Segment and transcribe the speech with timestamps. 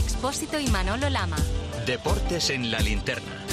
[0.00, 1.36] Expósito y Manolo Lama.
[1.84, 3.44] Deportes en la linterna.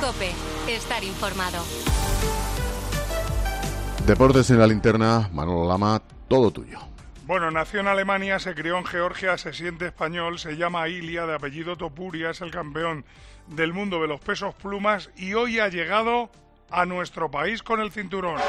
[0.00, 0.30] Cope,
[0.68, 1.58] estar informado.
[4.06, 6.78] Deportes en la linterna, Manolo Lama, todo tuyo.
[7.26, 11.34] Bueno, nació en Alemania, se crió en Georgia, se siente español, se llama Ilia, de
[11.34, 13.04] apellido Topuria, es el campeón
[13.48, 16.30] del mundo de los pesos plumas y hoy ha llegado
[16.70, 18.40] a nuestro país con el cinturón.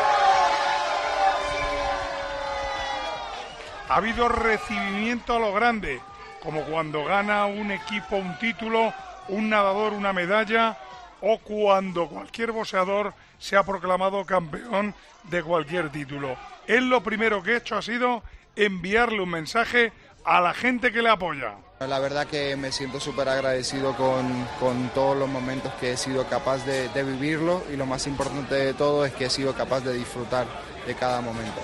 [3.88, 6.02] Ha habido recibimiento a lo grande,
[6.42, 8.94] como cuando gana un equipo un título,
[9.28, 10.78] un nadador una medalla
[11.22, 16.36] o cuando cualquier boxeador se ha proclamado campeón de cualquier título.
[16.68, 18.24] Él lo primero que ha hecho ha sido
[18.56, 21.56] enviarle un mensaje a la gente que le apoya.
[21.80, 26.26] La verdad que me siento súper agradecido con, con, todos los momentos que he sido
[26.28, 29.82] capaz de, de vivirlo y lo más importante de todo es que he sido capaz
[29.82, 30.48] de disfrutar
[30.88, 31.62] de cada momento.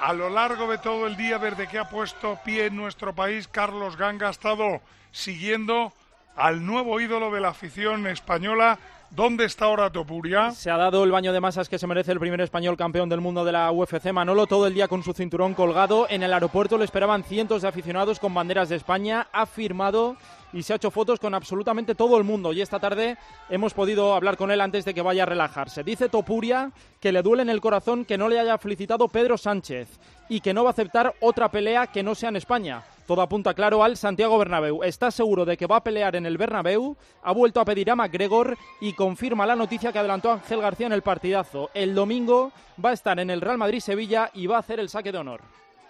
[0.00, 3.46] A lo largo de todo el día desde que ha puesto pie en nuestro país,
[3.48, 4.80] Carlos Ganga ha estado
[5.12, 5.92] siguiendo
[6.36, 8.78] al nuevo ídolo de la afición española
[9.10, 10.52] ¿Dónde está ahora Topuria?
[10.52, 13.20] Se ha dado el baño de masas que se merece el primer español campeón del
[13.20, 14.12] mundo de la UFC.
[14.12, 16.06] Manolo todo el día con su cinturón colgado.
[16.08, 19.26] En el aeropuerto le esperaban cientos de aficionados con banderas de España.
[19.32, 20.16] Ha firmado
[20.52, 22.52] y se ha hecho fotos con absolutamente todo el mundo.
[22.52, 23.16] Y esta tarde
[23.48, 25.84] hemos podido hablar con él antes de que vaya a relajarse.
[25.84, 29.98] Dice Topuria que le duele en el corazón que no le haya felicitado Pedro Sánchez
[30.28, 32.82] y que no va a aceptar otra pelea que no sea en España.
[33.06, 34.84] Todo apunta claro al Santiago Bernabéu.
[34.84, 36.96] Está seguro de que va a pelear en el Bernabéu.
[37.24, 40.92] Ha vuelto a pedir a McGregor y confirma la noticia que adelantó Ángel García en
[40.92, 41.70] el partidazo.
[41.74, 45.10] El domingo va a estar en el Real Madrid-Sevilla y va a hacer el saque
[45.10, 45.40] de honor.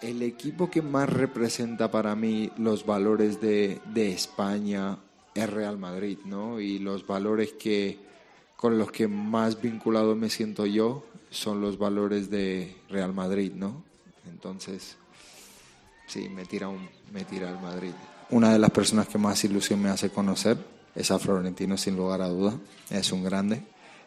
[0.03, 4.99] El equipo que más representa para mí los valores de, de España
[5.35, 6.59] es Real Madrid, ¿no?
[6.61, 7.99] Y los valores que
[8.57, 13.83] con los que más vinculado me siento yo son los valores de Real Madrid, ¿no?
[14.29, 14.97] Entonces,
[16.07, 17.93] sí, me tira, un, me tira al Madrid.
[18.31, 20.59] Una de las personas que más ilusión me hace conocer
[20.95, 22.55] es a Florentino, sin lugar a duda.
[22.91, 23.63] Es un grande,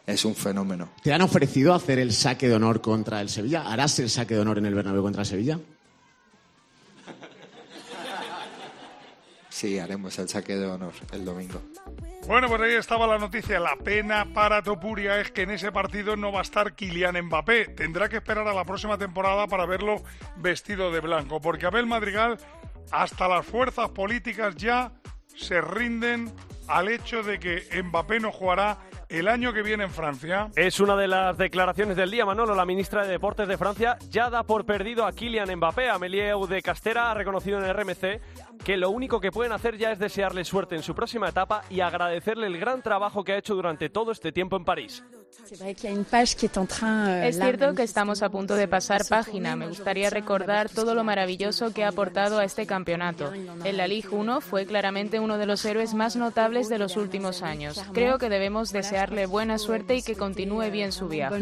[0.06, 0.90] es un fenómeno.
[1.02, 3.70] ¿Te han ofrecido hacer el saque de honor contra el Sevilla?
[3.70, 5.58] ¿Harás el saque de honor en el Bernabéu contra el Sevilla?
[9.54, 11.62] Sí, haremos el saque de honor el domingo.
[12.26, 13.60] Bueno, pues ahí estaba la noticia.
[13.60, 17.66] La pena para Topuria es que en ese partido no va a estar Kylian Mbappé.
[17.66, 20.02] Tendrá que esperar a la próxima temporada para verlo
[20.34, 21.40] vestido de blanco.
[21.40, 22.36] Porque Abel Madrigal,
[22.90, 24.90] hasta las fuerzas políticas ya
[25.36, 26.32] se rinden
[26.68, 30.50] al hecho de que Mbappé no jugará el año que viene en Francia.
[30.56, 32.54] Es una de las declaraciones del día, Manolo.
[32.54, 35.90] La ministra de Deportes de Francia ya da por perdido a Kylian Mbappé.
[35.90, 39.92] Amélie de Castera ha reconocido en el RMC que lo único que pueden hacer ya
[39.92, 43.54] es desearle suerte en su próxima etapa y agradecerle el gran trabajo que ha hecho
[43.54, 45.04] durante todo este tiempo en París.
[47.26, 49.56] Es cierto que estamos a punto de pasar página.
[49.56, 53.32] Me gustaría recordar todo lo maravilloso que ha aportado a este campeonato.
[53.32, 57.42] En la Ligue 1 fue claramente uno de los héroes más notables de los últimos
[57.42, 57.82] años.
[57.92, 61.34] Creo que debemos desearle buena suerte y que continúe bien su viaje.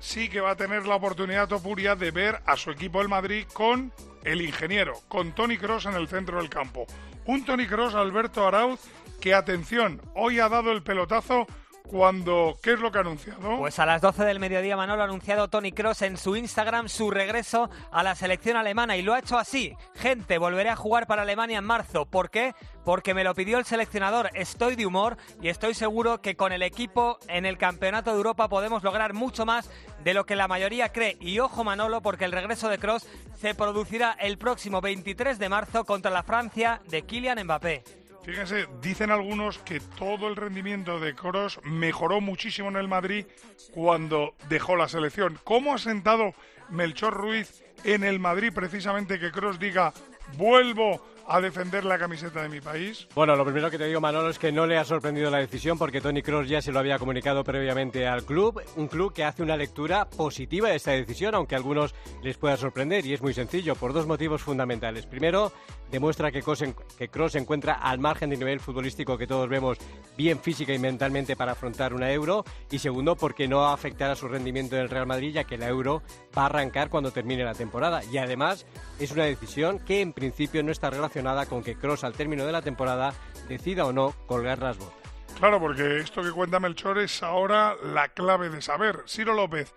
[0.00, 3.46] Sí que va a tener la oportunidad Topuria de ver a su equipo el Madrid
[3.52, 3.90] con
[4.22, 6.86] el ingeniero, con Tony Cross en el centro del campo.
[7.26, 8.80] Un Tony Cross, Alberto Arauz,
[9.24, 11.46] que atención, hoy ha dado el pelotazo
[11.88, 13.56] cuando, ¿qué es lo que ha anunciado?
[13.56, 17.10] Pues a las 12 del mediodía Manolo ha anunciado Tony Cross en su Instagram su
[17.10, 19.74] regreso a la selección alemana y lo ha hecho así.
[19.94, 22.04] Gente, volveré a jugar para Alemania en marzo.
[22.04, 22.54] ¿Por qué?
[22.84, 24.28] Porque me lo pidió el seleccionador.
[24.34, 28.50] Estoy de humor y estoy seguro que con el equipo en el Campeonato de Europa
[28.50, 29.70] podemos lograr mucho más
[30.02, 31.16] de lo que la mayoría cree.
[31.18, 33.06] Y ojo Manolo, porque el regreso de Cross
[33.40, 38.03] se producirá el próximo 23 de marzo contra la Francia de Kylian Mbappé.
[38.24, 43.26] Fíjense, dicen algunos que todo el rendimiento de Cross mejoró muchísimo en el Madrid
[43.72, 45.38] cuando dejó la selección.
[45.44, 46.32] ¿Cómo ha sentado
[46.70, 49.92] Melchor Ruiz en el Madrid precisamente que Cross diga
[50.38, 53.06] vuelvo a defender la camiseta de mi país?
[53.14, 55.78] Bueno, lo primero que te digo, Manolo, es que no le ha sorprendido la decisión
[55.78, 58.62] porque Tony Cross ya se lo había comunicado previamente al club.
[58.76, 62.56] Un club que hace una lectura positiva de esta decisión, aunque a algunos les pueda
[62.56, 63.06] sorprender.
[63.06, 65.06] Y es muy sencillo, por dos motivos fundamentales.
[65.06, 65.52] Primero,
[65.90, 69.78] demuestra que Cross, se encuentra al margen del nivel futbolístico que todos vemos
[70.16, 72.44] bien física y mentalmente para afrontar una euro.
[72.70, 76.02] Y segundo, porque no afectará su rendimiento en el Real Madrid, ya que la euro
[76.36, 78.02] va a arrancar cuando termine la temporada.
[78.04, 78.66] Y además,
[78.98, 81.13] es una decisión que en principio no está relacionada
[81.48, 83.14] con que Cross al término de la temporada
[83.48, 84.94] decida o no colgar las botas.
[85.38, 89.02] Claro, porque esto que cuenta Melchor es ahora la clave de saber.
[89.06, 89.74] Ciro López,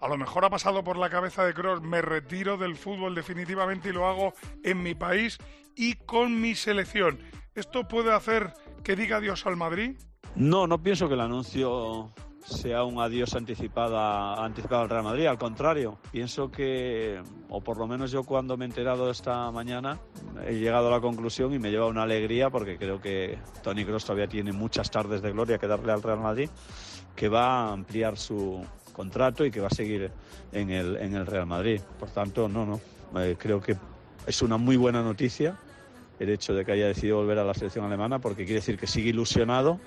[0.00, 3.88] a lo mejor ha pasado por la cabeza de Cross, me retiro del fútbol definitivamente
[3.88, 5.38] y lo hago en mi país
[5.74, 7.18] y con mi selección.
[7.54, 8.52] ¿Esto puede hacer
[8.84, 9.96] que diga adiós al Madrid?
[10.36, 12.12] No, no pienso que el anuncio
[12.46, 15.26] sea un adiós anticipada, anticipado al Real Madrid.
[15.26, 19.98] Al contrario, pienso que, o por lo menos yo cuando me he enterado esta mañana,
[20.46, 24.04] he llegado a la conclusión y me lleva una alegría porque creo que Tony Kroos
[24.04, 26.48] todavía tiene muchas tardes de gloria que darle al Real Madrid,
[27.16, 30.12] que va a ampliar su contrato y que va a seguir
[30.52, 31.80] en el, en el Real Madrid.
[31.98, 33.76] Por tanto, no, no, eh, creo que
[34.26, 35.58] es una muy buena noticia
[36.18, 38.86] el hecho de que haya decidido volver a la selección alemana porque quiere decir que
[38.86, 39.78] sigue ilusionado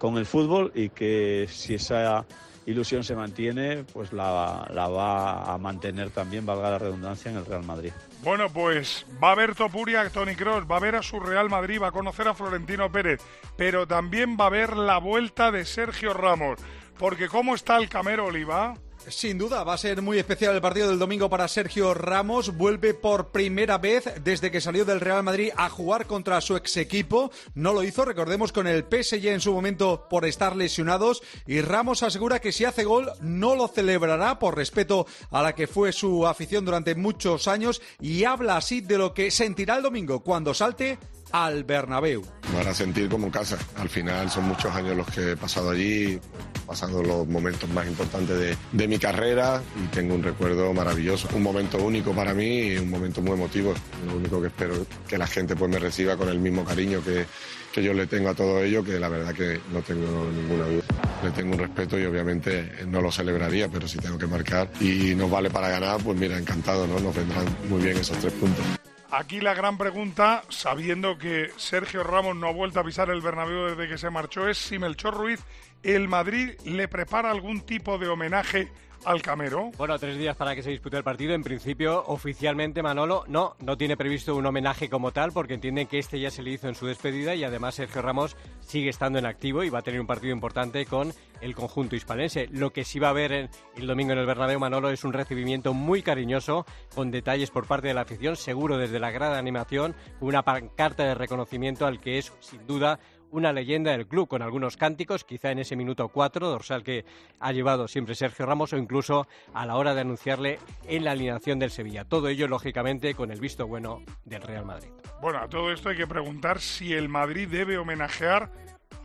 [0.00, 2.24] con el fútbol y que si esa
[2.64, 7.44] ilusión se mantiene, pues la, la va a mantener también, valga la redundancia, en el
[7.44, 7.92] Real Madrid.
[8.22, 11.50] Bueno, pues va a ver Topuria a Tony Cross, va a ver a su Real
[11.50, 13.20] Madrid, va a conocer a Florentino Pérez,
[13.56, 16.58] pero también va a ver la vuelta de Sergio Ramos,
[16.98, 18.74] porque ¿cómo está el Camero Oliva?
[19.08, 22.56] Sin duda, va a ser muy especial el partido del domingo para Sergio Ramos.
[22.56, 26.76] Vuelve por primera vez desde que salió del Real Madrid a jugar contra su ex
[26.76, 27.30] equipo.
[27.54, 31.22] No lo hizo, recordemos, con el PSG en su momento por estar lesionados.
[31.46, 35.66] Y Ramos asegura que si hace gol no lo celebrará por respeto a la que
[35.66, 37.80] fue su afición durante muchos años.
[38.00, 40.98] Y habla así de lo que sentirá el domingo cuando salte
[41.32, 42.24] al Bernabéu.
[42.52, 43.58] Me hará sentir como casa.
[43.76, 46.18] Al final son muchos años los que he pasado allí,
[46.66, 51.28] pasando los momentos más importantes de, de, mi carrera y tengo un recuerdo maravilloso.
[51.34, 53.74] Un momento único para mí y un momento muy emotivo.
[54.06, 57.02] Lo único que espero es que la gente pues me reciba con el mismo cariño
[57.02, 57.26] que,
[57.72, 60.82] que yo le tengo a todo ello, que la verdad que no tengo ninguna duda.
[61.22, 65.14] Le tengo un respeto y obviamente no lo celebraría, pero si tengo que marcar y
[65.14, 66.98] nos vale para ganar, pues mira, encantado, ¿no?
[66.98, 68.64] Nos vendrán muy bien esos tres puntos.
[69.12, 73.66] Aquí la gran pregunta, sabiendo que Sergio Ramos no ha vuelto a pisar el Bernabéu
[73.66, 75.40] desde que se marchó, es si Melchor Ruiz,
[75.82, 78.68] el Madrid le prepara algún tipo de homenaje
[79.04, 79.70] al Camero.
[79.76, 81.34] Bueno, tres días para que se dispute el partido.
[81.34, 85.98] En principio, oficialmente Manolo no, no tiene previsto un homenaje como tal porque entienden que
[85.98, 89.26] este ya se le hizo en su despedida y además Sergio Ramos sigue estando en
[89.26, 92.48] activo y va a tener un partido importante con el conjunto hispalense.
[92.50, 93.32] Lo que sí va a haber
[93.76, 97.88] el domingo en el Bernabéu Manolo es un recibimiento muy cariñoso con detalles por parte
[97.88, 102.32] de la afición, seguro desde la grada animación, una pancarta de reconocimiento al que es
[102.40, 103.00] sin duda
[103.30, 107.04] una leyenda del club con algunos cánticos, quizá en ese minuto 4, dorsal que
[107.38, 111.58] ha llevado siempre Sergio Ramos o incluso a la hora de anunciarle en la alineación
[111.58, 112.04] del Sevilla.
[112.04, 114.90] Todo ello, lógicamente, con el visto bueno del Real Madrid.
[115.20, 118.50] Bueno, a todo esto hay que preguntar si el Madrid debe homenajear,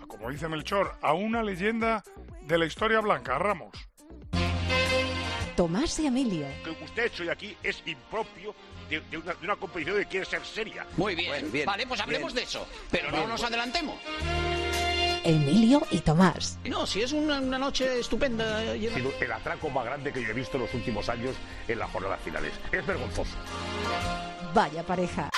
[0.08, 2.04] como dice Melchor, a una leyenda
[2.44, 3.90] de la historia blanca, Ramos.
[5.56, 6.48] Tomás y Emilio.
[6.66, 8.54] Lo que usted hecho hoy aquí es impropio
[8.90, 10.86] de, de, una, de, una, competición que quiere ser seria.
[10.98, 11.30] Muy bien.
[11.30, 12.46] Bueno, bien vale, pues hablemos bien.
[12.46, 12.68] de eso.
[12.92, 13.96] Pero bien, no nos adelantemos.
[15.24, 16.60] Emilio y Tomás.
[16.66, 18.62] No, si es una, una noche estupenda.
[18.64, 21.36] El atraco más grande que yo he visto en los últimos años
[21.68, 22.54] en las jornadas finales.
[22.72, 23.36] Es vergonzoso.
[24.54, 25.30] Vaya pareja.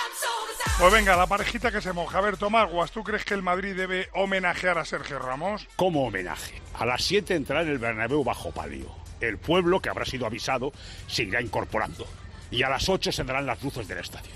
[0.79, 2.17] Pues venga, la parejita que se moja.
[2.17, 5.67] A ver, Tomás Guas, ¿tú crees que el Madrid debe homenajear a Sergio Ramos?
[5.75, 6.61] ¿Cómo homenaje?
[6.73, 9.06] A las 7 entrará en el Bernabéu bajo palio.
[9.21, 10.71] El pueblo, que habrá sido avisado,
[11.07, 12.07] se irá incorporando.
[12.51, 14.31] Y a las 8 se darán las luces del estadio.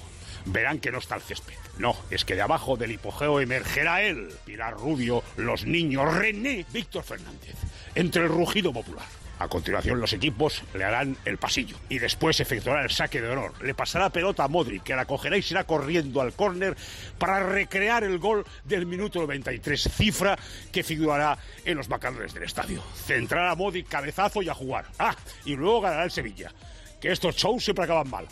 [0.45, 1.53] Verán que no está el césped.
[1.77, 7.03] No, es que de abajo del hipogeo emergerá él, Pilar Rubio, los niños, René, Víctor
[7.03, 7.55] Fernández,
[7.95, 9.05] entre el rugido popular.
[9.41, 13.53] A continuación los equipos le harán el pasillo y después efectuará el saque de honor.
[13.63, 16.77] Le pasará pelota a Modric, que la cogerá y será corriendo al córner
[17.17, 20.38] para recrear el gol del minuto 93, cifra
[20.71, 22.83] que figurará en los marcadores del estadio.
[22.93, 24.85] Centrará a Modric cabezazo y a jugar.
[24.99, 26.53] Ah, y luego ganará el Sevilla.
[27.01, 28.27] Que estos shows siempre acaban mal.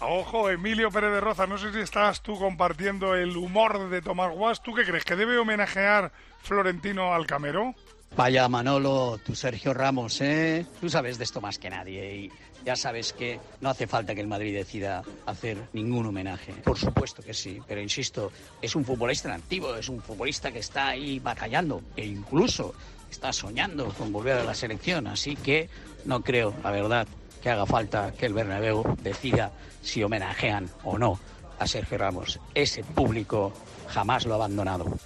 [0.00, 4.32] Ojo, Emilio Pérez de Roza, no sé si estás tú compartiendo el humor de Tomás
[4.32, 4.60] Guas.
[4.60, 5.04] ¿Tú qué crees?
[5.04, 6.10] ¿Que debe homenajear
[6.42, 7.76] Florentino al Camero?
[8.16, 10.66] Vaya Manolo, tú Sergio Ramos, ¿eh?
[10.80, 12.32] Tú sabes de esto más que nadie y
[12.64, 16.52] ya sabes que no hace falta que el Madrid decida hacer ningún homenaje.
[16.64, 20.88] Por supuesto que sí, pero insisto, es un futbolista activo, es un futbolista que está
[20.88, 22.74] ahí batallando e incluso
[23.10, 25.68] está soñando con volver a la selección, así que
[26.04, 27.06] no creo, la verdad,
[27.42, 31.18] que haga falta que el Bernabéu decida si homenajean o no
[31.58, 32.40] a Sergio Ramos.
[32.54, 33.52] Ese público
[33.88, 34.98] jamás lo ha abandonado.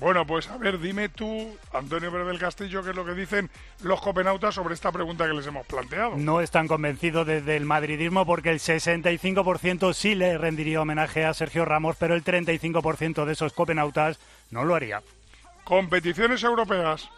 [0.00, 3.50] Bueno, pues a ver, dime tú, Antonio Pérez del Castillo, qué es lo que dicen
[3.82, 6.16] los copenautas sobre esta pregunta que les hemos planteado.
[6.16, 11.64] No están convencidos desde el madridismo porque el 65% sí le rendiría homenaje a Sergio
[11.64, 15.02] Ramos, pero el 35% de esos copenautas no lo haría.
[15.64, 17.10] Competiciones europeas.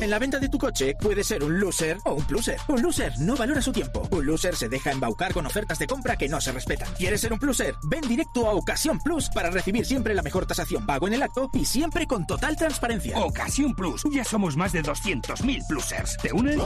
[0.00, 2.56] En la venta de tu coche puede ser un loser o un pluser.
[2.68, 4.08] Un loser no valora su tiempo.
[4.10, 6.92] Un loser se deja embaucar con ofertas de compra que no se respetan.
[6.94, 7.74] ¿Quieres ser un pluser?
[7.84, 11.50] Ven directo a Ocasión Plus para recibir siempre la mejor tasación pago en el acto
[11.52, 13.18] y siempre con total transparencia.
[13.18, 14.02] Ocasión Plus.
[14.10, 16.16] Ya somos más de 200.000 plusers.
[16.16, 16.58] ¿Te unes?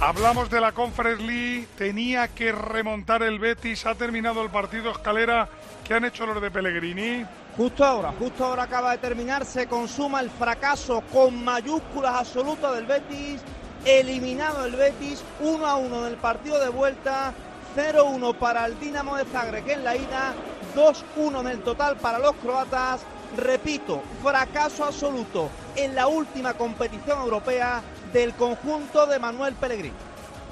[0.00, 1.66] Hablamos de la Conference League.
[1.76, 3.84] Tenía que remontar el Betis.
[3.86, 5.48] Ha terminado el partido escalera.
[5.84, 7.24] ¿Qué han hecho los de Pellegrini?
[7.58, 12.86] Justo ahora, justo ahora acaba de terminar, se consuma el fracaso con mayúsculas absolutas del
[12.86, 13.40] Betis,
[13.84, 17.34] eliminado el Betis, 1 a 1 en el partido de vuelta,
[17.74, 20.34] 0-1 para el Dinamo de Zagreb en la ida,
[20.76, 23.00] 2-1 en el total para los croatas.
[23.36, 29.96] Repito, fracaso absoluto en la última competición europea del conjunto de Manuel Pellegrini.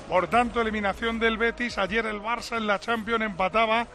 [0.09, 1.79] Por tanto, eliminación del Betis.
[1.79, 3.87] Ayer el Barça en la Champions empataba,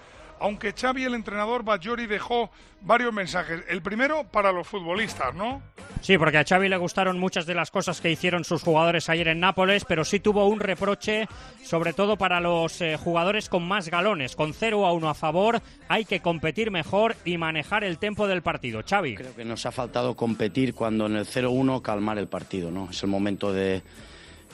[0.42, 2.50] aunque Xavi, el entrenador Bajori, dejó
[2.82, 3.64] varios mensajes.
[3.70, 5.62] El primero para los futbolistas, ¿no?
[6.02, 9.28] Sí, porque a Xavi le gustaron muchas de las cosas que hicieron sus jugadores ayer
[9.28, 11.28] en Nápoles, pero sí tuvo un reproche,
[11.64, 14.36] sobre todo para los eh, jugadores con más galones.
[14.36, 18.42] Con 0 a 1 a favor, hay que competir mejor y manejar el tempo del
[18.42, 18.82] partido.
[18.88, 19.16] Xavi.
[19.16, 22.90] Creo que nos ha faltado competir cuando en el 0-1 calmar el partido, ¿no?
[22.90, 23.84] Es el momento de,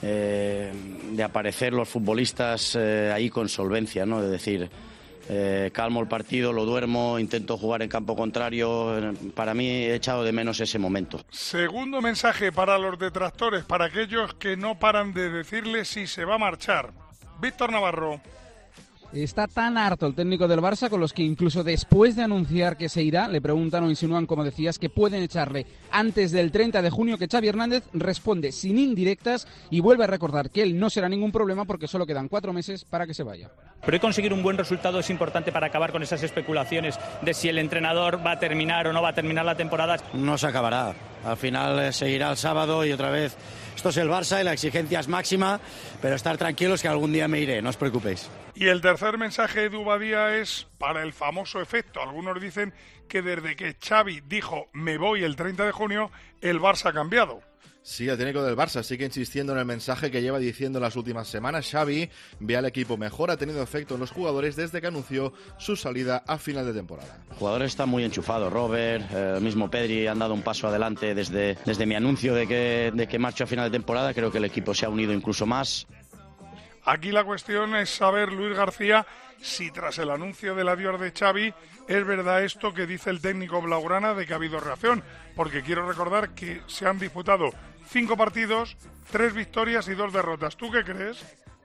[0.02, 0.72] eh,
[1.12, 4.20] de aparecer los futbolistas eh, ahí con solvencia, ¿no?
[4.20, 4.70] De decir,
[5.28, 9.14] eh, calmo el partido, lo duermo, intento jugar en campo contrario.
[9.34, 11.20] Para mí he echado de menos ese momento.
[11.30, 16.36] Segundo mensaje para los detractores, para aquellos que no paran de decirle si se va
[16.36, 16.92] a marchar.
[17.40, 18.20] Víctor Navarro.
[19.12, 22.90] Está tan harto el técnico del Barça con los que incluso después de anunciar que
[22.90, 26.90] se irá, le preguntan o insinúan, como decías, que pueden echarle antes del 30 de
[26.90, 31.08] junio, que Xavi Hernández responde sin indirectas y vuelve a recordar que él no será
[31.08, 33.50] ningún problema porque solo quedan cuatro meses para que se vaya.
[33.84, 37.56] Pero conseguir un buen resultado es importante para acabar con esas especulaciones de si el
[37.56, 39.96] entrenador va a terminar o no va a terminar la temporada.
[40.12, 40.94] No se acabará.
[41.24, 43.36] Al final eh, seguirá el sábado y otra vez.
[43.74, 45.60] Esto es el Barça y la exigencia es máxima,
[46.02, 48.28] pero estar tranquilos que algún día me iré, no os preocupéis.
[48.60, 52.02] Y el tercer mensaje de Dubadía es para el famoso efecto.
[52.02, 52.74] Algunos dicen
[53.08, 56.10] que desde que Xavi dijo me voy el 30 de junio,
[56.40, 57.40] el Barça ha cambiado.
[57.82, 61.28] Sí, el técnico del Barça sigue insistiendo en el mensaje que lleva diciendo las últimas
[61.28, 61.70] semanas.
[61.70, 62.10] Xavi
[62.40, 66.24] ve al equipo mejor, ha tenido efecto en los jugadores desde que anunció su salida
[66.26, 67.16] a final de temporada.
[67.28, 68.52] Los jugadores están muy enchufados.
[68.52, 72.48] Robert, eh, el mismo Pedri han dado un paso adelante desde, desde mi anuncio de
[72.48, 74.12] que, de que marcho a final de temporada.
[74.12, 75.86] Creo que el equipo se ha unido incluso más.
[76.88, 79.06] Aquí la cuestión es saber, Luis García,
[79.42, 81.52] si tras el anuncio del adiós de Xavi
[81.86, 85.04] es verdad esto que dice el técnico Blaugrana de que ha habido reacción,
[85.36, 87.50] porque quiero recordar que se han disputado
[87.90, 88.78] cinco partidos,
[89.12, 90.56] tres victorias y dos derrotas.
[90.56, 91.22] ¿Tú qué crees?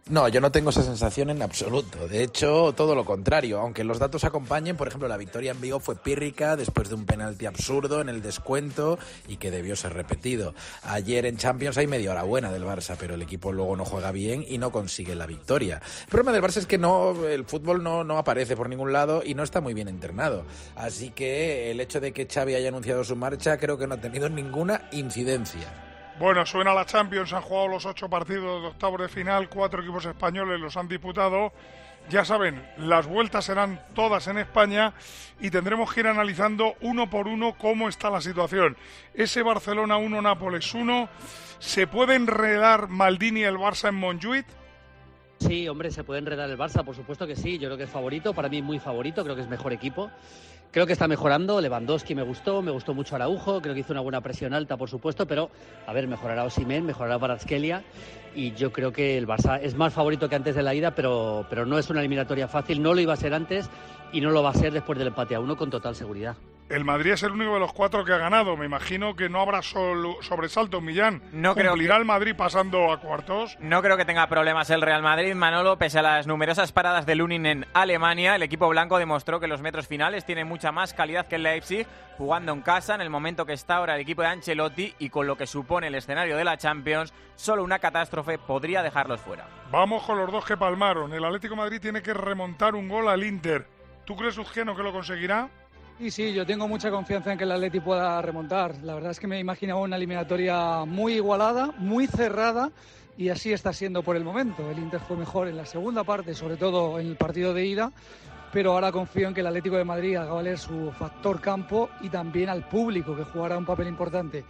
[0.10, 2.10] No, yo no tengo esa sensación en absoluto.
[2.10, 3.62] De hecho, todo lo contrario.
[3.62, 7.06] Aunque los datos acompañen, por ejemplo, la victoria en Vigo fue pírrica después de un
[7.06, 10.56] penalti absurdo en el descuento y que debió ser repetido.
[10.84, 14.12] Ayer en Champions hay media hora buena del Barça, pero el equipo luego no juega
[14.12, 15.82] bien y no consigue la victoria.
[16.02, 19.24] El problema del Barça es que no, el fútbol no, no aparece por ningún lado
[19.26, 20.44] y no está muy bien internado.
[20.76, 24.02] Así que el hecho de que Xavi haya anunciado su marcha creo que no ha
[24.02, 25.93] tenido ninguna incidencia.
[26.20, 30.06] Bueno, suena la Champions, han jugado los ocho partidos de octavos de final, cuatro equipos
[30.06, 31.52] españoles los han disputado.
[32.10, 34.94] Ya saben, las vueltas serán todas en España
[35.40, 38.78] y tendremos que ir analizando uno por uno cómo está la situación.
[39.14, 41.10] Ese Barcelona 1, Nápoles 1,
[41.60, 44.46] ¿se puede enredar Maldini y el Barça en Montjuic?
[45.40, 47.58] Sí, hombre, se puede enredar el Barça, por supuesto que sí.
[47.58, 50.12] Yo creo que es favorito, para mí muy favorito, creo que es mejor equipo.
[50.74, 54.02] Creo que está mejorando, Lewandowski me gustó, me gustó mucho Araujo, creo que hizo una
[54.02, 55.52] buena presión alta, por supuesto, pero
[55.86, 57.84] a ver, mejorará Osimen, mejorará Baratskelia
[58.34, 61.46] y yo creo que el Barça es más favorito que antes de la ida, pero,
[61.48, 63.70] pero no es una eliminatoria fácil, no lo iba a ser antes
[64.12, 66.36] y no lo va a ser después del empate a uno con total seguridad.
[66.74, 68.58] El Madrid es el único de los cuatro que ha ganado.
[68.58, 71.22] Me imagino que no habrá sobresalto, Millán.
[71.32, 73.56] No creo ¿Cumplirá que- el Madrid pasando a cuartos?
[73.60, 77.14] No creo que tenga problemas el Real Madrid, Manolo, pese a las numerosas paradas de
[77.14, 81.28] Lunin en Alemania, el equipo blanco demostró que los metros finales tienen mucha más calidad
[81.28, 81.86] que el Leipzig,
[82.18, 85.28] jugando en casa en el momento que está ahora el equipo de Ancelotti y con
[85.28, 89.46] lo que supone el escenario de la Champions, solo una catástrofe podría dejarlos fuera.
[89.70, 91.14] Vamos con los dos que palmaron.
[91.14, 93.68] El Atlético de Madrid tiene que remontar un gol al Inter.
[94.06, 95.50] ¿Tú crees, Eugenio, que lo conseguirá?
[96.00, 98.76] Sí, sí, yo tengo mucha confianza en que el Atleti pueda remontar.
[98.84, 102.72] La verdad es que me imaginaba una eliminatoria muy igualada, muy cerrada
[103.16, 104.70] y así está siendo por el momento.
[104.70, 107.92] El Inter fue mejor en la segunda parte, sobre todo en el partido de ida,
[108.52, 112.10] pero ahora confío en que el Atlético de Madrid haga valer su factor campo y
[112.10, 114.44] también al público que jugará un papel importante.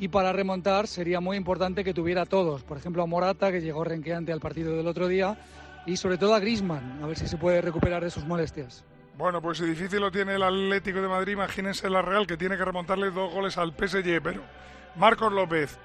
[0.00, 3.60] Y para remontar sería muy importante que tuviera a todos, por ejemplo a Morata, que
[3.60, 5.38] llegó renqueante al partido del otro día,
[5.86, 8.84] y sobre todo a Griezmann, a ver si se puede recuperar de sus molestias.
[9.18, 12.56] Bueno, pues si difícil lo tiene el Atlético de Madrid, imagínense la Real, que tiene
[12.56, 14.22] que remontarle dos goles al PSG.
[14.22, 14.42] Pero,
[14.94, 15.76] Marcos López,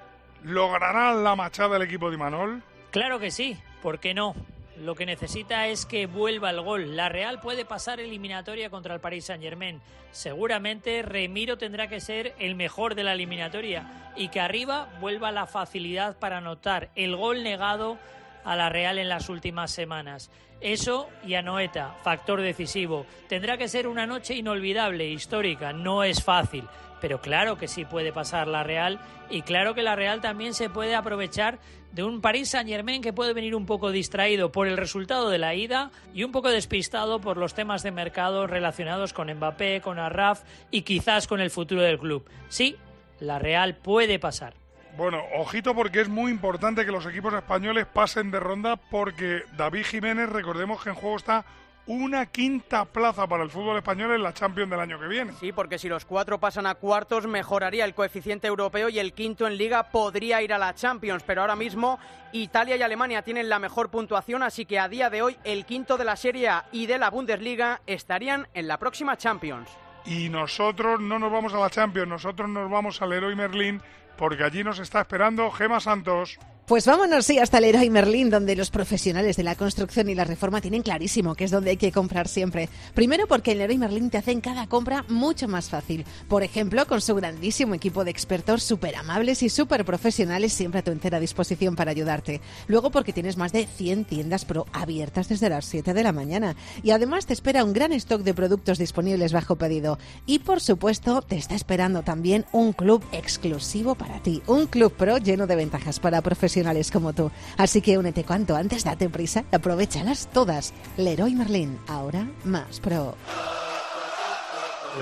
[0.44, 2.62] ¿logrará la machada el equipo de Imanol?
[2.92, 4.36] Claro que sí, ¿por qué no?
[4.78, 6.94] Lo que necesita es que vuelva el gol.
[6.94, 9.80] La Real puede pasar eliminatoria contra el Paris Saint-Germain.
[10.12, 15.46] Seguramente Remiro tendrá que ser el mejor de la eliminatoria y que arriba vuelva la
[15.46, 17.98] facilidad para anotar el gol negado
[18.44, 20.30] a la Real en las últimas semanas.
[20.60, 23.06] Eso y Anoeta, factor decisivo.
[23.28, 26.64] Tendrá que ser una noche inolvidable, histórica, no es fácil,
[27.00, 28.98] pero claro que sí puede pasar la Real
[29.28, 31.58] y claro que la Real también se puede aprovechar
[31.92, 35.54] de un Paris Saint-Germain que puede venir un poco distraído por el resultado de la
[35.54, 40.42] ida y un poco despistado por los temas de mercado relacionados con Mbappé, con Arraf
[40.70, 42.26] y quizás con el futuro del club.
[42.48, 42.76] Sí,
[43.20, 44.63] la Real puede pasar.
[44.96, 49.84] Bueno, ojito porque es muy importante que los equipos españoles pasen de ronda porque David
[49.86, 51.44] Jiménez, recordemos que en juego está
[51.86, 55.32] una quinta plaza para el fútbol español en la Champions del año que viene.
[55.32, 59.48] Sí, porque si los cuatro pasan a cuartos mejoraría el coeficiente europeo y el quinto
[59.48, 61.98] en liga podría ir a la Champions, pero ahora mismo
[62.32, 65.98] Italia y Alemania tienen la mejor puntuación, así que a día de hoy el quinto
[65.98, 69.68] de la Serie A y de la Bundesliga estarían en la próxima Champions.
[70.06, 73.82] Y nosotros no nos vamos a la Champions, nosotros nos vamos al Leroy Merlin
[74.16, 76.38] porque allí nos está esperando Gema Santos.
[76.66, 80.62] Pues vámonos, sí, hasta Leroy Merlin, donde los profesionales de la construcción y la reforma
[80.62, 82.70] tienen clarísimo que es donde hay que comprar siempre.
[82.94, 86.06] Primero porque el Leroy Merlin te hacen cada compra mucho más fácil.
[86.26, 90.82] Por ejemplo, con su grandísimo equipo de expertos súper amables y súper profesionales siempre a
[90.82, 92.40] tu entera disposición para ayudarte.
[92.66, 96.56] Luego porque tienes más de 100 tiendas pro abiertas desde las 7 de la mañana.
[96.82, 99.98] Y además te espera un gran stock de productos disponibles bajo pedido.
[100.24, 104.42] Y por supuesto, te está esperando también un club exclusivo para ti.
[104.46, 106.53] Un club pro lleno de ventajas para profesionales
[106.92, 107.30] como tú.
[107.56, 110.72] Así que únete cuanto antes, date prisa, aprovechalas todas.
[110.96, 113.16] Leroy Merlin, ahora más pro.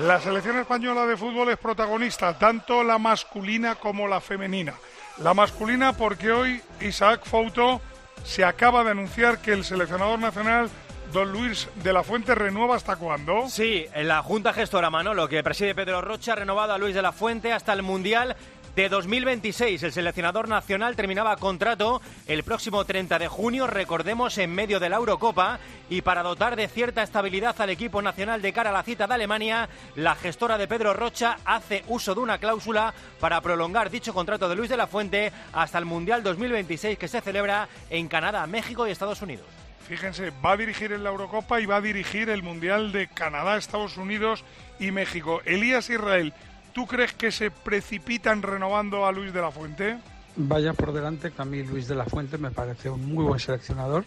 [0.01, 4.73] La selección española de fútbol es protagonista, tanto la masculina como la femenina.
[5.19, 7.79] La masculina porque hoy Isaac Fouto
[8.23, 10.69] se acaba de anunciar que el seleccionador nacional
[11.13, 13.47] Don Luis de la Fuente renueva hasta cuándo?
[13.47, 17.03] Sí, en la Junta Gestora Manolo, que preside Pedro Rocha, ha renovado a Luis de
[17.03, 18.35] la Fuente hasta el Mundial
[18.75, 19.83] de 2026.
[19.83, 24.97] El seleccionador nacional terminaba contrato el próximo 30 de junio, recordemos, en medio de la
[24.97, 25.59] Eurocopa.
[25.89, 29.13] Y para dotar de cierta estabilidad al equipo nacional de cara a la cita de
[29.13, 34.49] Alemania, la gestora de Pedro Rocha hace uso de una cláusula para prolongar dicho contrato
[34.49, 38.87] de Luis de la Fuente hasta el Mundial 2026 que se celebra en Canadá, México
[38.87, 39.45] y Estados Unidos.
[39.87, 43.57] Fíjense, va a dirigir en la Eurocopa y va a dirigir el Mundial de Canadá,
[43.57, 44.45] Estados Unidos
[44.79, 45.41] y México.
[45.43, 46.33] Elías Israel,
[46.73, 49.97] ¿Tú crees que se precipitan renovando a Luis de la Fuente?
[50.35, 53.39] Vaya por delante que a mí Luis de la Fuente me parece un muy buen
[53.39, 54.05] seleccionador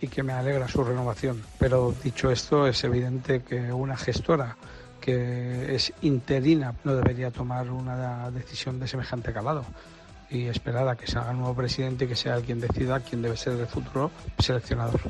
[0.00, 1.40] y que me alegra su renovación.
[1.58, 4.56] Pero dicho esto, es evidente que una gestora
[5.00, 9.64] que es interina no debería tomar una decisión de semejante calado
[10.28, 13.36] y esperar a que salga el nuevo presidente y que sea quien decida quién debe
[13.36, 15.00] ser el futuro seleccionador.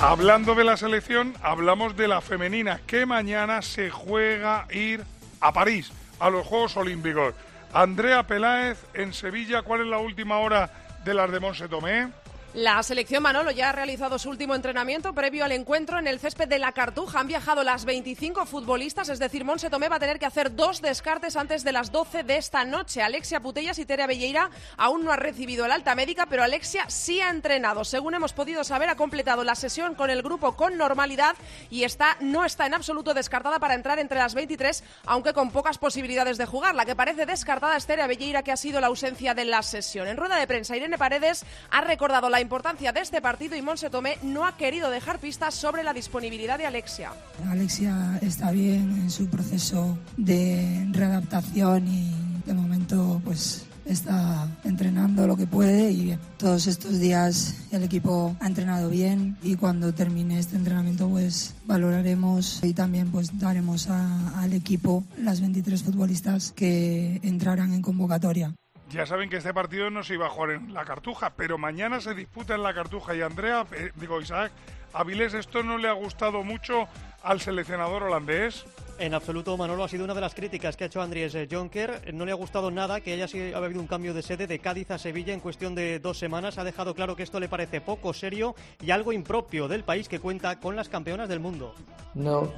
[0.00, 5.02] Hablando de la selección, hablamos de la femenina, que mañana se juega ir
[5.44, 7.34] a París, a los Juegos Olímpicos.
[7.74, 10.70] Andrea Peláez en Sevilla, ¿cuál es la última hora
[11.04, 12.08] de las de Monse Tomé?
[12.54, 16.46] La selección Manolo ya ha realizado su último entrenamiento previo al encuentro en el césped
[16.46, 17.18] de la Cartuja.
[17.18, 20.80] Han viajado las 25 futbolistas, es decir, Monse Tomé va a tener que hacer dos
[20.80, 23.02] descartes antes de las 12 de esta noche.
[23.02, 27.20] Alexia Putellas y Tere Belleira aún no ha recibido el alta médica, pero Alexia sí
[27.20, 27.84] ha entrenado.
[27.84, 31.34] Según hemos podido saber, ha completado la sesión con el grupo con normalidad
[31.70, 35.78] y está, no está en absoluto descartada para entrar entre las 23, aunque con pocas
[35.78, 36.76] posibilidades de jugar.
[36.76, 40.06] La que parece descartada es Tere Belleira, que ha sido la ausencia de la sesión.
[40.06, 43.90] En rueda de prensa, Irene Paredes ha recordado la importancia de este partido y Monse
[43.90, 47.12] Tomé no ha querido dejar pistas sobre la disponibilidad de Alexia.
[47.50, 52.14] Alexia está bien en su proceso de readaptación y
[52.46, 56.20] de momento pues está entrenando lo que puede y bien.
[56.36, 62.60] Todos estos días el equipo ha entrenado bien y cuando termine este entrenamiento pues valoraremos
[62.62, 68.54] y también pues daremos al equipo las 23 futbolistas que entrarán en convocatoria.
[68.94, 72.00] Ya saben que este partido no se iba a jugar en la Cartuja, pero mañana
[72.00, 74.52] se disputa en la Cartuja y Andrea, eh, digo Isaac,
[74.92, 76.86] Avilés, ¿esto no le ha gustado mucho
[77.24, 78.64] al seleccionador holandés?
[79.00, 82.14] En absoluto, Manolo, ha sido una de las críticas que ha hecho Andries eh, Jonker.
[82.14, 84.92] No le ha gustado nada que haya sido, habido un cambio de sede de Cádiz
[84.92, 86.58] a Sevilla en cuestión de dos semanas.
[86.58, 90.20] Ha dejado claro que esto le parece poco serio y algo impropio del país que
[90.20, 91.74] cuenta con las campeonas del mundo.
[92.14, 92.48] No,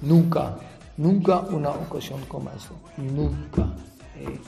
[0.00, 0.56] nunca,
[0.96, 2.76] nunca una ocasión como eso.
[2.96, 3.62] Nunca.
[4.16, 4.40] Eh,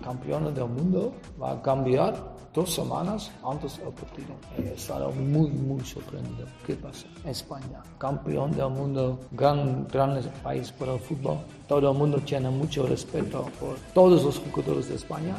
[0.00, 2.14] campeón del mundo va a cambiar
[2.52, 4.34] dos semanas antes del partido.
[4.74, 6.44] Es algo muy, muy sorprendente.
[6.66, 7.06] ¿Qué pasa?
[7.24, 11.38] España, campeón del mundo, gran, gran país para el fútbol.
[11.68, 15.36] Todo el mundo tiene mucho respeto por todos los jugadores de España.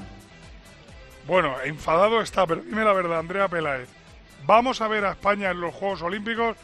[1.27, 3.89] Bueno, enfadado está, pero dime la verdad, Andrea Peláez.
[4.45, 6.55] ¿Vamos a ver a España en los Juegos Olímpicos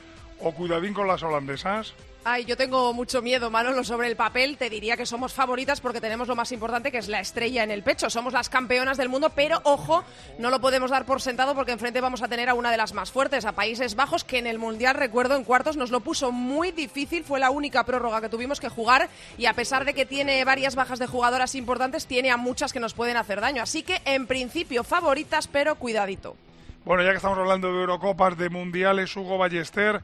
[0.41, 1.93] o cuidadín con las holandesas?
[2.30, 4.58] Ay, yo tengo mucho miedo, Manolo, sobre el papel.
[4.58, 7.71] Te diría que somos favoritas porque tenemos lo más importante, que es la estrella en
[7.71, 8.10] el pecho.
[8.10, 10.04] Somos las campeonas del mundo, pero ojo,
[10.38, 12.91] no lo podemos dar por sentado porque enfrente vamos a tener a una de las
[12.93, 16.34] más fuertes, a Países Bajos, que en el Mundial, recuerdo, en cuartos nos lo puso
[16.34, 17.23] muy difícil.
[17.23, 20.76] Fue la única prórroga que tuvimos que jugar y a pesar de que tiene varias
[20.76, 23.62] bajas de jugadoras importantes, tiene a muchas que nos pueden hacer daño.
[23.62, 26.36] Así que, en principio, favoritas, pero cuidadito.
[26.84, 30.02] Bueno, ya que estamos hablando de Eurocopas, de Mundiales, Hugo Ballester,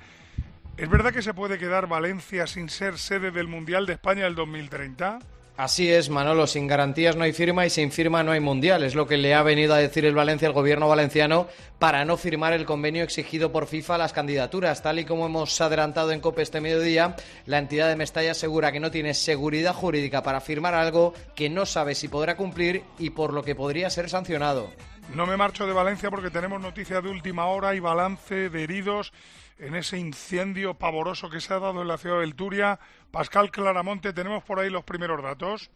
[0.77, 4.35] ¿es verdad que se puede quedar Valencia sin ser sede del Mundial de España el
[4.35, 5.19] 2030?
[5.55, 8.83] Así es, Manolo, sin garantías no hay firma y sin firma no hay mundial.
[8.83, 12.17] Es lo que le ha venido a decir el Valencia al gobierno valenciano para no
[12.17, 14.81] firmar el convenio exigido por FIFA a las candidaturas.
[14.81, 18.79] Tal y como hemos adelantado en COPE este mediodía, la entidad de Mestalla asegura que
[18.79, 23.31] no tiene seguridad jurídica para firmar algo que no sabe si podrá cumplir y por
[23.31, 24.71] lo que podría ser sancionado.
[25.09, 29.13] No me marcho de Valencia porque tenemos noticias de última hora y balance de heridos
[29.59, 32.79] en ese incendio pavoroso que se ha dado en la ciudad del Turia.
[33.11, 35.69] Pascal Claramonte, tenemos por ahí los primeros datos.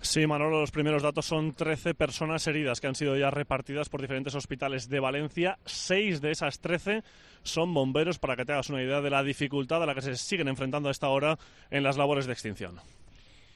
[0.00, 4.00] Sí, Manolo, los primeros datos son 13 personas heridas que han sido ya repartidas por
[4.00, 5.58] diferentes hospitales de Valencia.
[5.64, 7.02] Seis de esas 13
[7.42, 10.16] son bomberos, para que te hagas una idea de la dificultad a la que se
[10.16, 11.38] siguen enfrentando a esta hora
[11.70, 12.80] en las labores de extinción.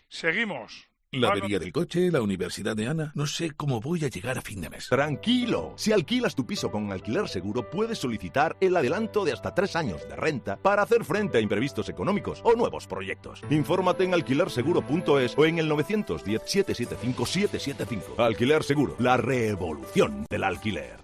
[0.09, 0.90] Seguimos.
[1.13, 3.11] La avería del coche, la universidad de Ana.
[3.17, 4.89] No sé cómo voy a llegar a fin de mes.
[4.89, 5.75] Tranquilo.
[5.77, 10.09] Si alquilas tu piso con alquiler seguro, puedes solicitar el adelanto de hasta tres años
[10.09, 13.43] de renta para hacer frente a imprevistos económicos o nuevos proyectos.
[13.51, 18.17] Infórmate en alquilerseguro.es o en el 910-775-775.
[18.17, 21.01] Alquiler Seguro, la revolución del alquiler.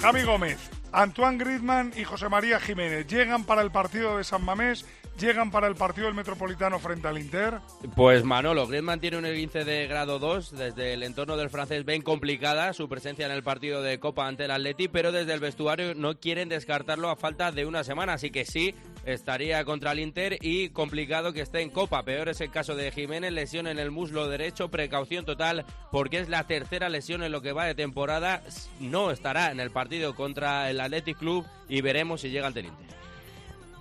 [0.00, 0.58] Javi Gómez,
[0.90, 4.84] Antoine Griezmann y José María Jiménez llegan para el partido de San Mamés
[5.18, 7.60] llegan para el partido del Metropolitano frente al Inter?
[7.94, 12.02] Pues Manolo, Griezmann tiene un esguince de grado 2, desde el entorno del francés ven
[12.02, 15.94] complicada su presencia en el partido de Copa ante el Atleti, pero desde el vestuario
[15.94, 20.38] no quieren descartarlo a falta de una semana, así que sí, estaría contra el Inter
[20.40, 22.02] y complicado que esté en Copa.
[22.02, 26.28] Peor es el caso de Jiménez, lesión en el muslo derecho, precaución total porque es
[26.28, 28.42] la tercera lesión en lo que va de temporada,
[28.80, 32.82] no estará en el partido contra el Athletic Club y veremos si llega al teniente.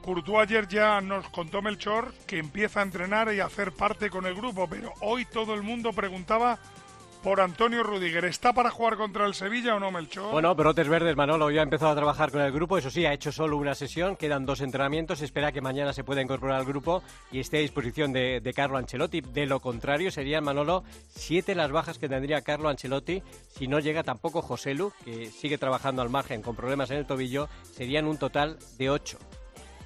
[0.04, 4.26] Courtois ayer ya nos contó Melchor que empieza a entrenar y a hacer parte con
[4.26, 6.58] el grupo, pero hoy todo el mundo preguntaba
[7.22, 8.26] por Antonio Rudiger.
[8.26, 10.32] ¿Está para jugar contra el Sevilla o no, Melchor?
[10.32, 12.78] Bueno, Brotes Verdes, Manolo ya ha empezado a trabajar con el grupo.
[12.78, 14.16] Eso sí, ha hecho solo una sesión.
[14.16, 15.22] Quedan dos entrenamientos.
[15.22, 18.78] Espera que mañana se pueda incorporar al grupo y esté a disposición de, de Carlo
[18.78, 19.22] Ancelotti.
[19.22, 24.04] De lo contrario, serían, Manolo, siete las bajas que tendría Carlo Ancelotti si no llega
[24.04, 27.50] tampoco José Lu, que sigue trabajando al margen con problemas en el tobillo.
[27.72, 29.20] Serían un total de ocho.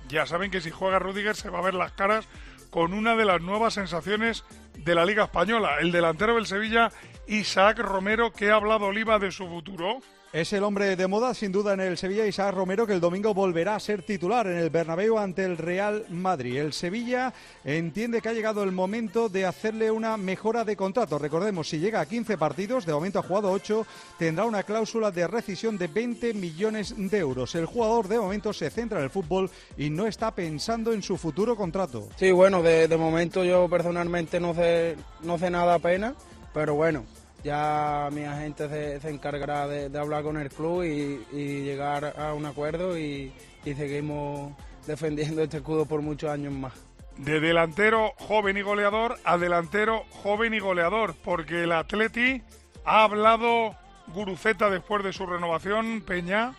[0.08, 2.28] Ya saben que si juega Rudiger se va a ver las caras
[2.70, 4.44] con una de las nuevas sensaciones
[4.78, 6.92] de la Liga Española, el delantero del Sevilla,
[7.28, 10.00] Isaac Romero, que ha hablado Oliva de su futuro.
[10.36, 13.34] Es el hombre de moda, sin duda, en el Sevilla, Isaac Romero, que el domingo
[13.34, 16.58] volverá a ser titular en el Bernabéu ante el Real Madrid.
[16.58, 21.18] El Sevilla entiende que ha llegado el momento de hacerle una mejora de contrato.
[21.18, 23.88] Recordemos, si llega a 15 partidos, de momento ha jugado 8,
[24.20, 27.56] tendrá una cláusula de rescisión de 20 millones de euros.
[27.56, 31.16] El jugador de momento se centra en el fútbol y no está pensando en su
[31.16, 32.10] futuro contrato.
[32.18, 36.14] Sí, bueno, de, momento yo personalmente no sé, no sé nada pena,
[36.54, 37.06] pero bueno,
[37.46, 42.48] ya mi agente se, encargará de, hablar con el club y, y, llegar a un
[42.48, 43.32] acuerdo y,
[43.64, 44.52] y seguimos
[44.88, 46.74] defendiendo este escudo por muchos años más.
[47.18, 52.42] De delantero joven y goleador a delantero joven y goleador, porque el Atleti
[52.84, 53.76] ha hablado
[54.08, 56.56] Guruceta después de su renovación, Peña.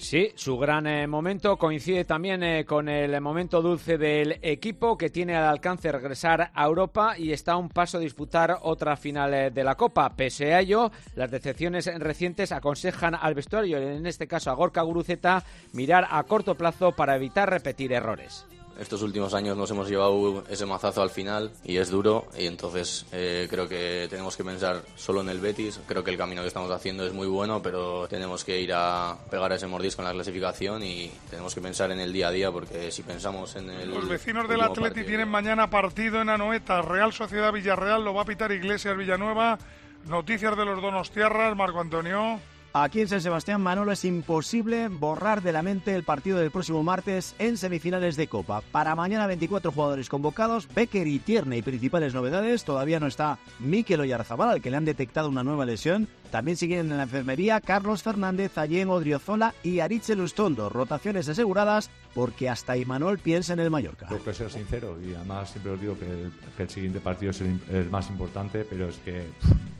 [0.00, 5.10] Sí, su gran eh, momento coincide también eh, con el momento dulce del equipo que
[5.10, 9.34] tiene al alcance regresar a Europa y está a un paso de disputar otra final
[9.34, 10.16] eh, de la Copa.
[10.16, 15.44] Pese a ello, las decepciones recientes aconsejan al vestuario, en este caso a Gorka Guruceta,
[15.74, 18.46] mirar a corto plazo para evitar repetir errores
[18.80, 23.04] estos últimos años nos hemos llevado ese mazazo al final y es duro y entonces
[23.12, 25.80] eh, creo que tenemos que pensar solo en el Betis.
[25.86, 29.16] Creo que el camino que estamos haciendo es muy bueno, pero tenemos que ir a
[29.30, 32.50] pegar ese mordisco en la clasificación y tenemos que pensar en el día a día
[32.50, 33.90] porque si pensamos en el...
[33.90, 38.22] Los vecinos del Atleti partido, tienen mañana partido en Anoeta, Real Sociedad Villarreal, lo va
[38.22, 39.58] a pitar Iglesias Villanueva.
[40.06, 42.40] Noticias de los Donostiarras, Marco Antonio.
[42.72, 46.84] Aquí en San Sebastián Manolo es imposible borrar de la mente el partido del próximo
[46.84, 48.62] martes en semifinales de Copa.
[48.70, 52.62] Para mañana 24 jugadores convocados, Becker y Tierney principales novedades.
[52.62, 56.06] Todavía no está Mikel Oyarzabal, al que le han detectado una nueva lesión.
[56.30, 60.68] También siguen en la enfermería Carlos Fernández, Allen Odriozola y Aritze Lustondo.
[60.68, 64.06] Rotaciones aseguradas porque hasta Imanol piensa en el Mallorca.
[64.06, 67.32] Tengo que ser sincero y además siempre os digo que el, que el siguiente partido
[67.32, 69.26] es el, más importante, pero es que...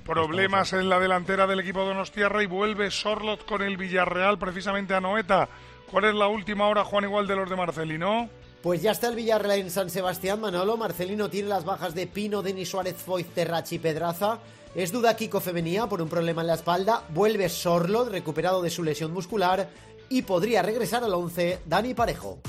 [0.05, 4.95] Problemas en la delantera del equipo de Donostiarra y vuelve Sorlot con el Villarreal precisamente
[4.95, 5.49] a Noeta.
[5.91, 8.29] ¿Cuál es la última hora, Juan, igual de los de Marcelino?
[8.63, 10.77] Pues ya está el Villarreal en San Sebastián, Manolo.
[10.77, 14.39] Marcelino tiene las bajas de Pino, Denis Suárez, Foyt, Terrachi y Pedraza.
[14.75, 17.03] Es duda Kiko Femenía por un problema en la espalda.
[17.09, 19.69] Vuelve Sorlo, recuperado de su lesión muscular.
[20.09, 22.41] Y podría regresar al 11 Dani Parejo.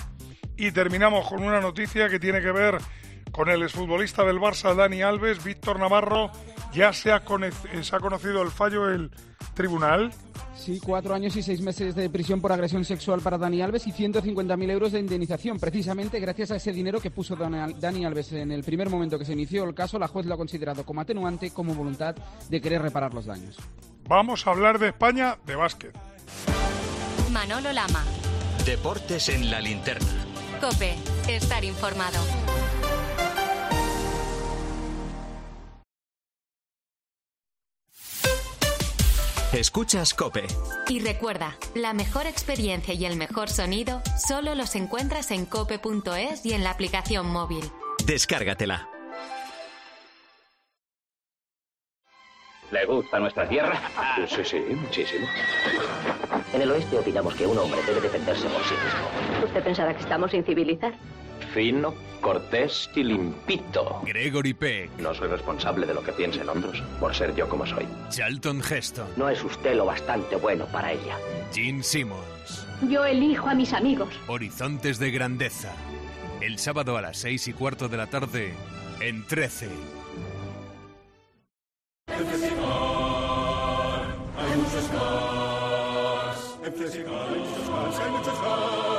[0.58, 2.78] Y terminamos con una noticia que tiene que ver
[3.32, 6.32] con el exfutbolista del Barça, Dani Alves, Víctor Navarro.
[6.74, 7.22] Ya se ha,
[7.82, 9.12] se ha conocido el fallo del
[9.54, 10.12] tribunal.
[10.56, 13.92] Sí, cuatro años y seis meses de prisión por agresión sexual para Dani Alves y
[13.92, 15.60] 150.000 euros de indemnización.
[15.60, 19.34] Precisamente gracias a ese dinero que puso Dani Alves en el primer momento que se
[19.34, 22.16] inició el caso, la juez lo ha considerado como atenuante, como voluntad
[22.50, 23.58] de querer reparar los daños.
[24.08, 25.98] Vamos a hablar de España, de básquet.
[27.32, 28.04] Manolo Lama.
[28.66, 30.08] Deportes en la linterna.
[30.60, 30.96] Cope,
[31.28, 32.20] estar informado.
[39.54, 40.48] Escuchas Cope.
[40.88, 46.54] Y recuerda, la mejor experiencia y el mejor sonido solo los encuentras en cope.es y
[46.54, 47.66] en la aplicación móvil.
[48.06, 48.88] Descárgatela.
[52.72, 53.78] ¿Le gusta nuestra tierra?
[54.26, 55.28] Sí, sí, muchísimo.
[56.54, 59.46] En el oeste opinamos que un hombre debe defenderse por sí mismo.
[59.48, 60.94] ¿Usted pensará que estamos sin civilizar?
[61.54, 64.02] Fino, cortés y limpito.
[64.06, 64.92] Gregory Peck.
[65.00, 67.88] No soy responsable de lo que piensen otros, por ser yo como soy.
[68.10, 69.08] Charlton Heston.
[69.18, 71.18] No es usted lo bastante bueno para ella.
[71.54, 72.68] Gene Simmons.
[72.90, 74.10] Yo elijo a mis amigos.
[74.28, 75.74] Horizontes de grandeza.
[76.42, 78.54] El sábado a las seis y cuarto de la tarde,
[79.00, 79.70] en 13.
[82.08, 82.62] En Flexicar
[84.38, 84.90] hay muchos
[86.76, 88.91] Flexicar hay muchos cars, hay muchos cars.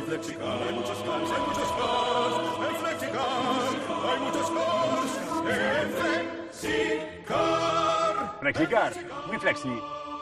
[0.00, 2.34] En Flexicar hay muchos cars, hay muchos cars.
[2.68, 3.28] En Flexicar
[4.08, 5.12] hay muchos cars.
[5.50, 5.90] En
[6.54, 8.40] Flexicar.
[8.40, 8.92] Flexicar,
[9.26, 9.68] muy flexi.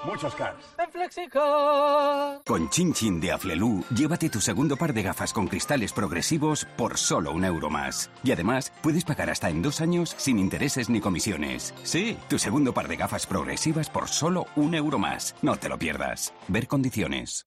[0.05, 0.65] Muchos cars.
[0.79, 2.43] En Flexicar.
[2.45, 6.99] Con Chin Chin de Aflelu, llévate tu segundo par de gafas con cristales progresivos por
[6.99, 8.11] solo un euro más.
[8.25, 11.73] Y además, puedes pagar hasta en dos años sin intereses ni comisiones.
[11.85, 15.37] Sí, tu segundo par de gafas progresivas por solo un euro más.
[15.41, 16.35] No te lo pierdas.
[16.49, 17.47] Ver condiciones.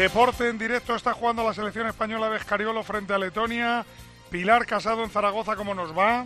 [0.00, 3.84] Deporte en directo está jugando la selección española de Escariolo frente a Letonia.
[4.30, 6.24] Pilar Casado en Zaragoza, ¿cómo nos va?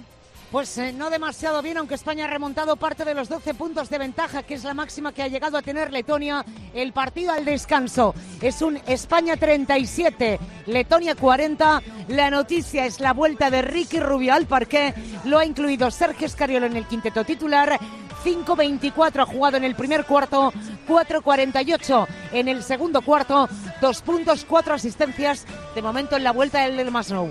[0.53, 3.99] Pues eh, no demasiado bien, aunque España ha remontado parte de los 12 puntos de
[3.99, 6.45] ventaja, que es la máxima que ha llegado a tener Letonia.
[6.73, 11.83] El partido al descanso es un España 37, Letonia 40.
[12.07, 14.95] La noticia es la vuelta de Ricky Rubio al parque.
[15.25, 17.77] Lo ha incluido Sergio Escariolo en el quinteto titular.
[18.25, 20.53] 5.24 ha jugado en el primer cuarto,
[20.89, 23.49] 4.48 en el segundo cuarto,
[23.81, 25.47] dos puntos, cuatro asistencias.
[25.75, 27.31] De momento en la vuelta del Masnou.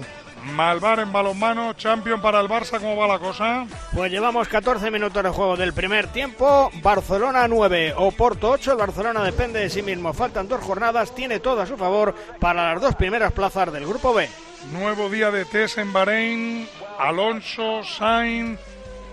[0.51, 3.65] Malvar en balonmano, champion para el Barça, ¿cómo va la cosa?
[3.95, 6.69] Pues llevamos 14 minutos de juego del primer tiempo.
[6.82, 8.73] Barcelona 9, Oporto 8.
[8.73, 10.13] El Barcelona depende de sí mismo.
[10.13, 11.15] Faltan dos jornadas.
[11.15, 14.29] Tiene todo a su favor para las dos primeras plazas del grupo B.
[14.73, 16.67] Nuevo día de test en Bahrein.
[16.99, 18.60] Alonso, Sainz.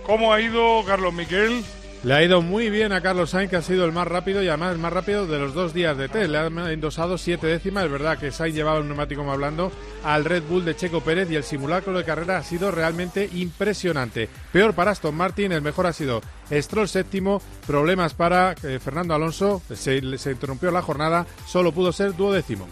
[0.06, 1.64] ¿Cómo ha ido Carlos Miquel?
[2.02, 4.48] Le ha ido muy bien a Carlos Sainz, que ha sido el más rápido y
[4.48, 6.30] además el más rápido de los dos días de test.
[6.30, 7.84] Le ha endosado siete décimas.
[7.84, 9.70] Es verdad que Sainz llevaba un neumático como hablando
[10.02, 14.30] al Red Bull de Checo Pérez y el simulacro de carrera ha sido realmente impresionante.
[14.50, 17.42] Peor para Aston Martin, el mejor ha sido Stroll séptimo.
[17.66, 19.60] Problemas para eh, Fernando Alonso.
[19.68, 22.66] Se, se interrumpió la jornada, solo pudo ser duodécimo.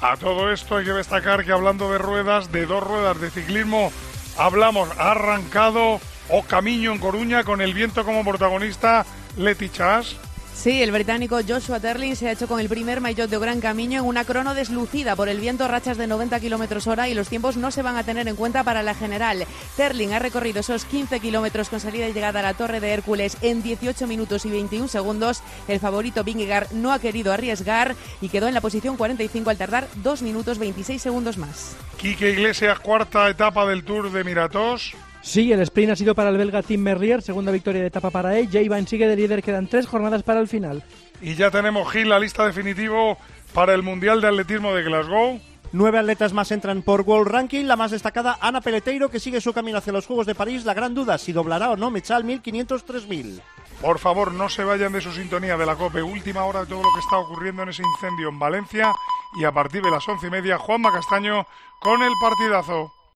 [0.00, 3.92] A todo esto hay que destacar que hablando de ruedas, de dos ruedas de ciclismo,
[4.36, 9.04] hablamos, ha arrancado o Camino en Coruña con el viento como protagonista
[9.36, 10.16] Leti Chas.
[10.56, 14.00] Sí, el británico Joshua Terling se ha hecho con el primer maillot de Gran Camino
[14.00, 17.58] en una crono deslucida por el viento, rachas de 90 kilómetros hora y los tiempos
[17.58, 19.46] no se van a tener en cuenta para la general.
[19.76, 23.36] Terling ha recorrido esos 15 kilómetros con salida y llegada a la Torre de Hércules
[23.42, 25.42] en 18 minutos y 21 segundos.
[25.68, 29.86] El favorito Vingegaard no ha querido arriesgar y quedó en la posición 45 al tardar
[29.96, 31.76] 2 minutos 26 segundos más.
[31.98, 34.94] Quique Iglesias, cuarta etapa del Tour de Miratos.
[35.22, 38.38] Sí, el sprint ha sido para el belga Tim Merrier, segunda victoria de etapa para
[38.38, 38.48] él.
[38.50, 40.84] Jay Van sigue de líder, quedan tres jornadas para el final.
[41.20, 43.18] Y ya tenemos Gil, la lista definitivo
[43.52, 45.40] para el Mundial de Atletismo de Glasgow.
[45.72, 47.64] Nueve atletas más entran por World Ranking.
[47.64, 50.64] La más destacada, Ana Peleteiro, que sigue su camino hacia los Juegos de París.
[50.64, 53.40] La gran duda, si doblará o no Mechal 1500-3000.
[53.80, 56.02] Por favor, no se vayan de su sintonía de la COPE.
[56.02, 58.92] Última hora de todo lo que está ocurriendo en ese incendio en Valencia.
[59.38, 61.46] Y a partir de las once y media, Juanma Castaño
[61.80, 62.95] con el partidazo.